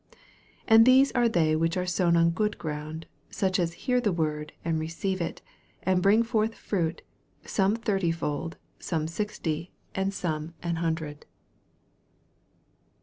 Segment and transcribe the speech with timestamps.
[0.65, 4.11] 20 And these are they which are sown on good ground; such ad hear the
[4.11, 5.43] word, and receive it,
[5.83, 7.03] and bring forth fruit,
[7.45, 11.27] some thirty fold, some sixty, and some an hundred.